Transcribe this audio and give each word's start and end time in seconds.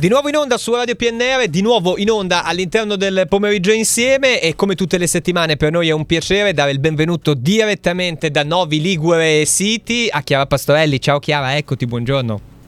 Di 0.00 0.08
nuovo 0.08 0.30
in 0.30 0.36
onda 0.36 0.56
su 0.56 0.74
Radio 0.74 0.94
PNR, 0.94 1.46
di 1.50 1.60
nuovo 1.60 1.98
in 1.98 2.10
onda 2.10 2.42
all'interno 2.44 2.96
del 2.96 3.26
pomeriggio 3.28 3.70
insieme 3.70 4.40
e 4.40 4.54
come 4.54 4.74
tutte 4.74 4.96
le 4.96 5.06
settimane 5.06 5.58
per 5.58 5.70
noi 5.72 5.88
è 5.88 5.92
un 5.92 6.06
piacere 6.06 6.54
dare 6.54 6.70
il 6.70 6.80
benvenuto 6.80 7.34
direttamente 7.34 8.30
da 8.30 8.42
Novi 8.42 8.80
Ligure 8.80 9.44
City 9.44 10.08
a 10.08 10.22
Chiara 10.22 10.46
Pastorelli. 10.46 10.98
Ciao 11.02 11.18
Chiara, 11.18 11.54
eccoti, 11.54 11.84
buongiorno. 11.84 12.59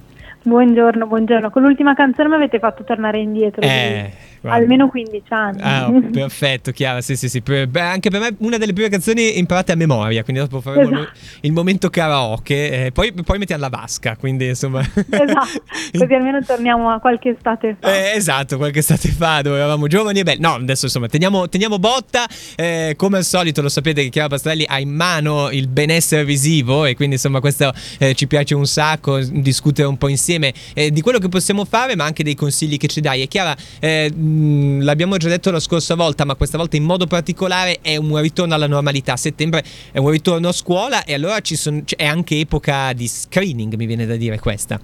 Buongiorno, 0.45 1.07
buongiorno. 1.07 1.51
Con 1.51 1.63
l'ultima 1.63 1.95
canzone 1.95 2.29
mi 2.29 2.35
avete 2.35 2.59
fatto 2.59 2.83
tornare 2.83 3.21
indietro. 3.21 3.63
Eh, 3.63 4.11
almeno 4.43 4.89
15 4.89 5.23
anni. 5.33 5.59
Ah, 5.61 5.87
oh, 5.89 6.01
perfetto, 6.11 6.73
Chiara, 6.73 7.01
sì, 7.01 7.15
sì, 7.15 7.29
sì. 7.29 7.41
Beh, 7.41 7.81
anche 7.81 8.11
per 8.11 8.19
me 8.19 8.35
una 8.39 8.57
delle 8.59 8.73
prime 8.73 8.89
canzoni 8.89 9.39
imparate 9.39 9.71
a 9.71 9.77
memoria, 9.77 10.25
quindi 10.25 10.43
dopo 10.43 10.61
faremo 10.61 10.89
il- 10.89 10.95
Esatto. 10.97 11.19
il 11.43 11.53
momento 11.53 11.91
karaoke, 11.91 12.87
eh, 12.87 12.91
poi, 12.93 13.13
poi 13.13 13.39
mettiamo 13.39 13.63
la 13.63 13.69
vasca, 13.69 14.17
quindi 14.17 14.49
insomma... 14.49 14.81
esatto, 14.81 15.63
così 15.97 16.13
almeno 16.13 16.41
torniamo 16.45 16.91
a 16.91 16.99
qualche 16.99 17.29
estate 17.37 17.77
fa. 17.79 17.95
Eh, 17.95 18.17
esatto, 18.17 18.57
qualche 18.57 18.81
estate 18.81 19.11
fa 19.11 19.43
dove 19.43 19.59
eravamo 19.59 19.87
giovani 19.87 20.19
e 20.19 20.23
belli. 20.25 20.41
No, 20.41 20.55
adesso 20.55 20.87
insomma 20.87 21.07
teniamo, 21.07 21.49
teniamo 21.49 21.79
botta. 21.79 22.27
Eh, 22.57 22.95
come 22.97 23.19
al 23.19 23.25
solito 23.25 23.63
lo 23.63 23.69
sapete 23.69 24.03
che 24.03 24.09
Chiara 24.09 24.29
Pastrelli 24.29 24.65
ha 24.67 24.81
in 24.81 24.91
mano 24.91 25.51
il 25.53 25.69
benessere 25.69 26.25
visivo 26.25 26.85
e 26.85 26.97
quindi 26.97 27.15
insomma 27.15 27.39
questo 27.39 27.73
eh, 27.99 28.15
ci 28.15 28.27
piace 28.27 28.57
un 28.57 28.67
sacco 28.67 29.21
discutere 29.23 29.87
un 29.87 29.97
po' 29.99 30.09
insieme 30.09 30.31
eh, 30.75 30.91
di 30.91 31.01
quello 31.01 31.19
che 31.19 31.29
possiamo 31.29 31.65
fare 31.65 31.97
ma 31.97 32.05
anche 32.05 32.23
dei 32.23 32.35
consigli 32.35 32.77
che 32.77 32.87
ci 32.87 33.01
dai. 33.01 33.23
E 33.23 33.27
Chiara, 33.29 33.55
eh, 33.81 34.11
mh, 34.13 34.83
l'abbiamo 34.83 35.17
già 35.17 35.29
detto 35.29 35.51
la 35.51 35.61
scorsa 35.61 35.95
volta 35.95 36.25
ma 36.25 36.35
questa 36.35 36.59
volta 36.59 36.77
in 36.77 36.85
modo 36.85 37.07
particolare 37.07 37.79
è 37.83 37.97
un 37.97 38.21
ritorno 38.21 38.55
alla 38.55 38.67
normalità. 38.67 39.17
Settembre 39.17 39.65
è 39.93 39.99
un 39.99 40.11
ritorno 40.11 40.49
a 40.49 40.53
scuola 40.53 41.05
e 41.05 41.15
allora 41.15 41.41
ci 41.41 41.57
son- 41.57 41.85
è 41.97 42.07
anche 42.07 42.39
epoca 42.39 42.93
di 42.93 43.07
screening 43.07 43.75
mi 43.75 43.87
viene 43.87 44.07
da 44.07 44.17
dire 44.17 44.39
questa. 44.39 44.79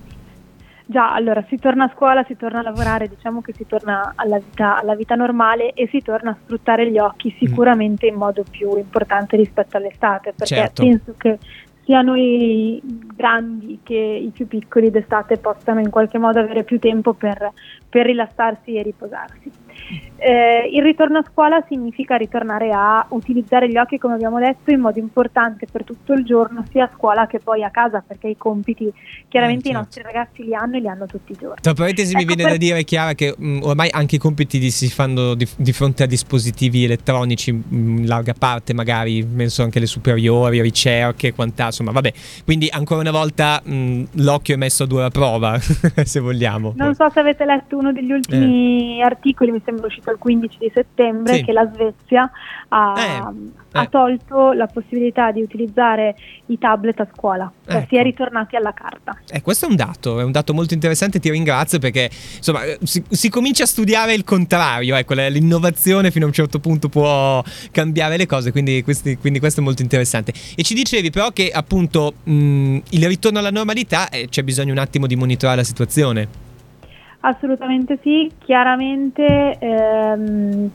Già, 0.91 1.13
allora 1.13 1.45
si 1.51 1.57
torna 1.57 1.85
a 1.85 1.93
scuola, 1.95 2.25
si 2.27 2.35
torna 2.35 2.61
a 2.61 2.63
lavorare, 2.63 3.09
diciamo 3.09 3.43
che 3.43 3.53
si 3.55 3.67
torna 3.67 4.15
alla 4.17 4.39
vita, 4.39 4.79
alla 4.81 4.95
vita 4.95 5.17
normale 5.17 5.75
e 5.75 5.87
si 5.93 6.01
torna 6.01 6.31
a 6.31 6.37
sfruttare 6.43 6.91
gli 6.91 6.97
occhi 6.97 7.37
sicuramente 7.39 8.07
in 8.07 8.15
modo 8.15 8.43
più 8.51 8.75
importante 8.79 9.37
rispetto 9.37 9.77
all'estate, 9.77 10.33
perché 10.35 10.55
Certo. 10.55 10.83
penso 10.83 11.15
che 11.19 11.39
sia 11.89 12.03
noi 12.03 12.83
grandi 12.83 13.79
che 13.83 13.95
i 13.95 14.29
più 14.29 14.47
piccoli 14.47 14.91
d'estate 14.91 15.39
possano 15.39 15.81
in 15.81 15.89
qualche 15.89 16.19
modo 16.19 16.39
avere 16.39 16.63
più 16.63 16.79
tempo 16.79 17.15
per, 17.15 17.51
per 17.89 18.05
rilassarsi 18.05 18.75
e 18.75 18.83
riposarsi. 18.83 19.51
Eh, 20.17 20.69
il 20.73 20.83
ritorno 20.83 21.19
a 21.19 21.25
scuola 21.33 21.65
significa 21.67 22.17
ritornare 22.17 22.73
a 22.73 23.07
utilizzare 23.11 23.71
gli 23.71 23.79
occhi, 23.79 23.97
come 23.97 24.15
abbiamo 24.15 24.39
detto, 24.39 24.71
in 24.71 24.81
modo 24.81 24.99
importante 24.99 25.67
per 25.71 25.85
tutto 25.85 26.13
il 26.13 26.25
giorno, 26.25 26.65
sia 26.71 26.85
a 26.85 26.91
scuola 26.95 27.27
che 27.27 27.39
poi 27.39 27.63
a 27.63 27.71
casa, 27.71 28.03
perché 28.07 28.29
i 28.29 28.37
compiti 28.37 28.93
chiaramente 29.29 29.69
Eh, 29.69 29.71
i 29.71 29.75
certo. 29.75 29.79
nostri 29.79 30.03
ragazzi 30.03 30.45
li 30.45 30.55
hanno 30.55 30.77
e 30.77 30.81
li 30.81 30.89
hanno 30.89 31.07
tutti 31.07 31.33
i 31.33 31.37
giorni. 31.41 31.57
Tra 31.63 31.73
parentesi 31.73 32.15
mi 32.15 32.23
Ecco, 32.23 32.35
viene 32.35 32.43
per- 32.43 32.53
da 32.53 32.59
dire, 32.59 32.85
Chiara, 32.85 33.15
che 33.15 33.35
mh, 33.39 33.61
ormai 33.63 33.89
anche 33.91 34.17
i 34.17 34.19
compiti 34.19 34.59
di- 34.59 34.71
si 34.71 34.91
fanno 34.91 35.35
di, 35.35 35.49
di 35.57 35.73
fronte 35.73 36.03
a 36.03 36.07
dispositivi 36.07 36.85
elettronici, 36.85 37.53
mh, 37.53 37.99
in 37.99 38.07
larga 38.07 38.35
parte 38.39 38.75
magari, 38.75 39.25
penso 39.25 39.63
anche 39.63 39.79
le 39.79 39.87
superiori, 39.87 40.61
ricerche 40.61 41.29
e 41.29 41.33
quant'altro, 41.33 41.78
insomma 41.79 41.93
vabbè, 41.93 42.13
quindi 42.45 42.69
ancora 42.71 43.01
una 43.01 43.11
volta 43.11 43.61
mh, 43.63 44.03
l'occhio 44.15 44.55
è 44.55 44.59
messo 44.59 44.83
a 44.85 44.87
dura 44.87 45.11
prova, 45.11 45.59
se 46.05 46.21
vogliamo. 46.21 46.73
Non 46.77 46.95
so 46.95 47.09
se 47.11 47.21
avete 47.21 47.45
letto 47.45 47.77
uno 47.79 47.93
degli 47.93 48.11
ultimi 48.13 49.03
articoli, 49.03 49.51
mi 49.51 49.61
sembra 49.65 49.87
uscito 49.87 50.11
il 50.11 50.19
15 50.19 50.57
di 50.59 50.71
settembre, 50.75 51.35
Eh. 51.35 51.37
Sì. 51.39 51.45
che 51.45 51.53
la 51.53 51.71
Svezia 51.73 52.31
ha, 52.69 52.95
Eh, 52.99 53.23
ha 53.73 53.83
eh. 53.83 53.89
tolto 53.89 54.53
la 54.53 54.67
possibilità 54.67 55.31
di 55.31 55.41
utilizzare 55.41 56.17
i 56.47 56.59
tablet 56.59 56.99
a 57.01 57.09
scuola, 57.15 57.51
cioè 57.67 57.87
si 57.89 57.95
è 57.95 57.99
Ecco. 57.99 58.09
ritornati 58.09 58.57
alla 58.57 58.73
carta. 58.73 59.17
Eh, 59.31 59.43
questo 59.43 59.67
è 59.67 59.69
un 59.69 59.77
dato, 59.77 60.19
è 60.21 60.25
un 60.25 60.33
dato 60.33 60.53
molto 60.55 60.75
interessante, 60.75 61.19
ti 61.21 61.31
ringrazio 61.31 61.79
perché 61.79 62.11
insomma 62.37 62.65
eh, 62.65 62.79
si, 62.83 63.03
si 63.09 63.29
comincia 63.29 63.65
a 63.65 63.67
studiare 63.67 64.15
il 64.15 64.25
contrario, 64.25 64.97
ecco, 64.97 65.15
l'innovazione 65.15 66.11
fino 66.11 66.25
a 66.25 66.29
un 66.29 66.35
certo 66.35 66.59
punto 66.59 66.89
può 66.89 67.43
cambiare 67.71 68.17
le 68.17 68.27
cose, 68.27 68.51
quindi, 68.53 68.83
questi- 68.83 69.17
quindi 69.17 69.39
questo 69.39 69.61
è 69.61 69.63
molto 69.63 69.83
interessante. 69.83 70.33
E 70.57 70.63
ci 70.63 70.75
dicevi 70.75 71.11
però 71.11 71.31
che 71.31 71.51
appunto 71.51 71.68
mh, 71.77 72.79
il 72.91 73.07
ritorno 73.07 73.39
alla 73.39 73.51
normalità 73.51 74.09
eh, 74.09 74.29
c'è 74.29 74.43
bisogno 74.43 74.73
un 74.73 74.79
attimo 74.79 75.07
di 75.07 75.17
monitorare 75.17 75.59
la 75.59 75.65
situazione. 75.65 76.47
Assolutamente 77.21 77.99
sì, 78.03 78.31
chiaramente 78.45 79.59
ehm, 79.59 80.71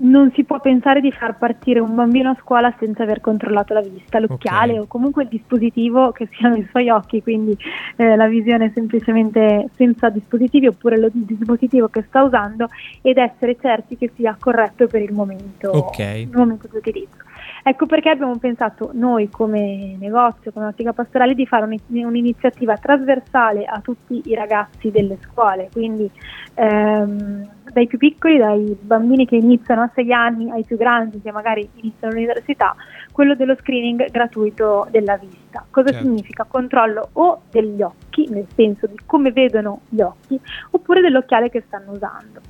non 0.00 0.30
si 0.32 0.44
può 0.44 0.60
pensare 0.60 1.00
di 1.00 1.10
far 1.10 1.36
partire 1.36 1.80
un 1.80 1.94
bambino 1.96 2.30
a 2.30 2.36
scuola 2.40 2.72
senza 2.78 3.02
aver 3.02 3.20
controllato 3.20 3.74
la 3.74 3.80
vista, 3.80 4.20
l'occhiale 4.20 4.74
Ok. 4.74 4.82
o 4.82 4.86
comunque 4.86 5.24
il 5.24 5.28
dispositivo 5.28 6.12
che 6.12 6.28
siano 6.38 6.54
i 6.54 6.64
suoi 6.70 6.88
occhi, 6.88 7.20
quindi 7.20 7.56
eh, 7.96 8.14
la 8.14 8.28
visione 8.28 8.70
semplicemente 8.72 9.68
senza 9.74 10.08
dispositivi 10.10 10.68
oppure 10.68 10.98
lo- 10.98 11.06
il 11.06 11.24
dispositivo 11.24 11.88
che 11.88 12.04
sta 12.06 12.22
usando 12.22 12.68
ed 13.02 13.16
essere 13.18 13.56
certi 13.60 13.96
che 13.96 14.12
sia 14.14 14.36
corretto 14.38 14.86
per 14.86 15.02
il 15.02 15.12
momento, 15.12 15.70
Ok. 15.70 15.98
il 15.98 16.30
momento 16.32 16.68
di 16.70 16.76
utilizzo. 16.76 17.16
Ecco 17.62 17.86
perché 17.86 18.08
abbiamo 18.10 18.36
pensato 18.38 18.90
noi 18.94 19.28
come 19.30 19.96
negozio, 19.98 20.52
come 20.52 20.66
ottica 20.66 20.92
pastorale, 20.92 21.34
di 21.34 21.46
fare 21.46 21.64
un- 21.64 22.04
un'iniziativa 22.04 22.76
trasversale 22.76 23.64
a 23.64 23.80
tutti 23.80 24.22
i 24.26 24.34
ragazzi 24.34 24.90
delle 24.90 25.18
scuole, 25.20 25.68
quindi 25.72 26.10
ehm, 26.54 27.48
dai 27.72 27.86
più 27.86 27.98
piccoli, 27.98 28.38
dai 28.38 28.76
bambini 28.80 29.26
che 29.26 29.36
iniziano 29.36 29.82
a 29.82 29.90
6 29.94 30.12
anni, 30.12 30.50
ai 30.50 30.64
più 30.64 30.76
grandi 30.76 31.20
che 31.20 31.30
magari 31.30 31.68
iniziano 31.74 32.14
l'università, 32.14 32.74
quello 33.12 33.34
dello 33.34 33.54
screening 33.56 34.10
gratuito 34.10 34.86
della 34.90 35.16
vista. 35.16 35.64
Cosa 35.70 35.90
Certo. 35.90 36.04
significa? 36.06 36.44
Controllo 36.48 37.10
o 37.12 37.42
degli 37.50 37.82
occhi, 37.82 38.26
nel 38.30 38.46
senso 38.54 38.86
di 38.86 38.96
come 39.06 39.30
vedono 39.32 39.80
gli 39.88 40.00
occhi, 40.00 40.40
oppure 40.70 41.00
dell'occhiale 41.00 41.50
che 41.50 41.62
stanno 41.66 41.92
usando 41.92 42.40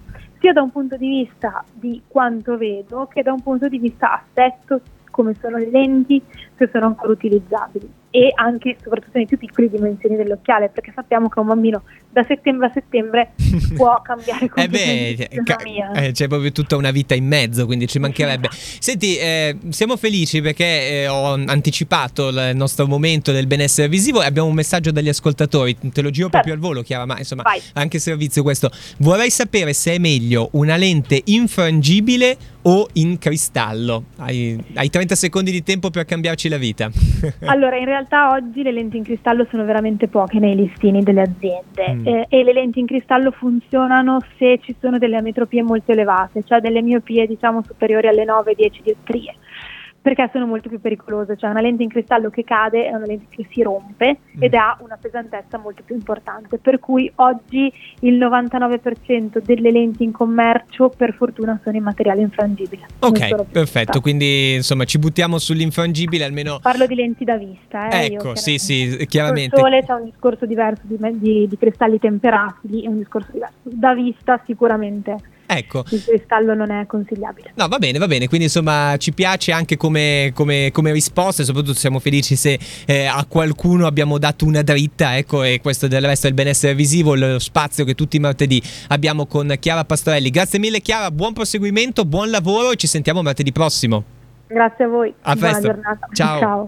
sia 0.40 0.52
da 0.52 0.62
un 0.62 0.70
punto 0.70 0.96
di 0.96 1.08
vista 1.08 1.64
di 1.72 2.00
quanto 2.06 2.56
vedo 2.56 3.08
che 3.12 3.22
da 3.22 3.32
un 3.32 3.42
punto 3.42 3.66
di 3.68 3.78
vista 3.78 4.12
aspetto, 4.12 4.80
come 5.18 5.34
sono 5.40 5.56
le 5.56 5.68
lenti, 5.68 6.22
se 6.56 6.68
sono 6.70 6.86
ancora 6.86 7.10
utilizzabili 7.10 7.92
e 8.10 8.32
anche 8.34 8.76
soprattutto 8.82 9.18
nei 9.18 9.26
più 9.26 9.36
piccoli 9.36 9.68
dimensioni 9.68 10.16
dell'occhiale 10.16 10.70
perché 10.70 10.92
sappiamo 10.94 11.28
che 11.28 11.38
un 11.40 11.46
bambino 11.46 11.82
da 12.10 12.24
settembre 12.26 12.66
a 12.66 12.70
settembre 12.72 13.32
può 13.76 14.00
cambiare 14.02 14.46
Eh 14.46 14.48
completamente 14.48 15.28
beh, 15.30 15.36
la 15.36 15.42
ca- 15.44 15.92
eh, 16.00 16.12
c'è 16.12 16.26
proprio 16.26 16.50
tutta 16.52 16.76
una 16.76 16.90
vita 16.90 17.14
in 17.14 17.26
mezzo, 17.26 17.66
quindi 17.66 17.86
ci 17.86 17.98
mancherebbe. 17.98 18.48
Senti, 18.50 19.16
eh, 19.16 19.56
siamo 19.68 19.96
felici 19.96 20.40
perché 20.40 20.64
eh, 21.02 21.08
ho 21.08 21.34
anticipato 21.34 22.28
il 22.28 22.52
nostro 22.54 22.86
momento 22.86 23.30
del 23.32 23.46
benessere 23.46 23.88
visivo 23.88 24.22
e 24.22 24.26
abbiamo 24.26 24.48
un 24.48 24.54
messaggio 24.54 24.90
dagli 24.90 25.08
ascoltatori. 25.08 25.76
Te 25.92 26.02
lo 26.02 26.10
giro 26.10 26.28
proprio 26.28 26.54
al 26.54 26.58
volo, 26.58 26.82
Chiara, 26.82 27.04
ma 27.04 27.18
insomma, 27.18 27.42
Vai. 27.42 27.60
anche 27.74 27.98
servizio 27.98 28.42
questo. 28.42 28.70
Vorrei 28.98 29.30
sapere 29.30 29.72
se 29.72 29.94
è 29.94 29.98
meglio 29.98 30.48
una 30.52 30.76
lente 30.76 31.20
infrangibile 31.26 32.36
o 32.62 32.88
in 32.94 33.18
cristallo. 33.18 34.04
Hai, 34.16 34.58
hai 34.74 34.90
30 34.90 35.14
secondi 35.14 35.50
di 35.50 35.62
tempo 35.62 35.90
per 35.90 36.04
cambiarci 36.04 36.48
la 36.48 36.58
vita. 36.58 36.90
Allora, 37.46 37.76
in 37.76 37.84
realtà 37.84 37.97
oggi 38.30 38.62
le 38.62 38.72
lenti 38.72 38.96
in 38.96 39.04
cristallo 39.04 39.46
sono 39.50 39.64
veramente 39.64 40.08
poche 40.08 40.38
nei 40.38 40.54
listini 40.54 41.02
delle 41.02 41.22
aziende 41.22 41.66
Mm. 41.94 42.06
eh, 42.06 42.26
e 42.28 42.42
le 42.42 42.52
lenti 42.52 42.80
in 42.80 42.86
cristallo 42.86 43.30
funzionano 43.30 44.18
se 44.36 44.58
ci 44.62 44.74
sono 44.80 44.98
delle 44.98 45.16
ametropie 45.16 45.62
molto 45.62 45.92
elevate, 45.92 46.42
cioè 46.44 46.60
delle 46.60 46.82
miopie 46.82 47.26
diciamo 47.26 47.62
superiori 47.62 48.08
alle 48.08 48.24
9-10 48.24 48.82
dioptrie. 48.82 49.34
Perché 50.08 50.30
sono 50.32 50.46
molto 50.46 50.70
più 50.70 50.80
pericolose, 50.80 51.36
cioè 51.36 51.50
una 51.50 51.60
lente 51.60 51.82
in 51.82 51.90
cristallo 51.90 52.30
che 52.30 52.42
cade 52.42 52.86
è 52.86 52.94
una 52.94 53.04
lente 53.04 53.26
che 53.28 53.46
si 53.50 53.60
rompe 53.62 54.20
ed 54.38 54.54
Mm. 54.54 54.56
ha 54.58 54.78
una 54.80 54.96
pesantezza 54.98 55.58
molto 55.58 55.82
più 55.84 55.94
importante, 55.94 56.56
per 56.56 56.78
cui 56.78 57.12
oggi 57.16 57.70
il 58.00 58.14
99% 58.16 59.38
delle 59.44 59.70
lenti 59.70 60.04
in 60.04 60.12
commercio 60.12 60.88
per 60.88 61.12
fortuna 61.12 61.60
sono 61.62 61.76
in 61.76 61.82
materiale 61.82 62.22
infrangibile. 62.22 62.86
Ok, 63.00 63.44
perfetto. 63.50 64.00
Quindi 64.00 64.54
insomma 64.54 64.84
ci 64.84 64.98
buttiamo 64.98 65.36
sull'infrangibile 65.38 66.24
almeno. 66.24 66.58
Parlo 66.62 66.86
di 66.86 66.94
lenti 66.94 67.24
da 67.24 67.36
vista, 67.36 67.90
eh, 67.90 68.06
io 68.06 68.12
Ecco, 68.20 68.34
sì, 68.34 68.56
chiaramente. 68.56 68.98
sì, 69.00 69.06
chiaramente. 69.08 69.56
Sul 69.56 69.64
sole 69.66 69.84
c'è 69.84 69.92
un 69.92 70.04
discorso 70.04 70.46
diverso 70.46 70.82
di, 70.84 70.96
di- 71.18 71.46
di 71.48 71.58
cristalli 71.58 71.98
temperati, 71.98 72.82
è 72.82 72.88
un 72.88 72.96
discorso 72.96 73.28
diverso. 73.30 73.56
Da 73.64 73.92
vista 73.92 74.40
sicuramente 74.46 75.16
Ecco. 75.50 75.82
il 75.90 76.04
cristallo 76.04 76.52
non 76.52 76.70
è 76.70 76.84
consigliabile. 76.84 77.52
No, 77.54 77.68
va 77.68 77.78
bene, 77.78 77.98
va 77.98 78.06
bene. 78.06 78.28
Quindi, 78.28 78.46
insomma, 78.46 78.96
ci 78.98 79.12
piace 79.12 79.50
anche 79.50 79.78
come, 79.78 80.30
come, 80.34 80.70
come 80.72 80.92
risposta. 80.92 81.40
E 81.40 81.44
soprattutto 81.46 81.78
siamo 81.78 82.00
felici 82.00 82.36
se 82.36 82.58
eh, 82.84 83.06
a 83.06 83.24
qualcuno 83.26 83.86
abbiamo 83.86 84.18
dato 84.18 84.44
una 84.44 84.60
dritta. 84.60 85.16
Ecco, 85.16 85.42
e 85.42 85.60
questo 85.62 85.88
del 85.88 86.02
resto 86.02 86.26
è 86.26 86.28
il 86.28 86.34
benessere 86.34 86.74
visivo, 86.74 87.14
lo 87.14 87.38
spazio 87.38 87.84
che 87.86 87.94
tutti 87.94 88.16
i 88.18 88.20
martedì 88.20 88.62
abbiamo 88.88 89.24
con 89.26 89.54
Chiara 89.58 89.84
Pastorelli. 89.84 90.28
Grazie 90.28 90.58
mille, 90.58 90.80
Chiara. 90.80 91.10
Buon 91.10 91.32
proseguimento, 91.32 92.04
buon 92.04 92.28
lavoro 92.28 92.72
e 92.72 92.76
ci 92.76 92.86
sentiamo 92.86 93.22
martedì 93.22 93.50
prossimo. 93.50 94.04
Grazie 94.48 94.84
a 94.84 94.88
voi. 94.88 95.14
A 95.22 95.34
Buona 95.34 95.48
presto. 95.50 95.66
giornata. 95.68 96.08
Ciao. 96.12 96.40
Ciao. 96.40 96.56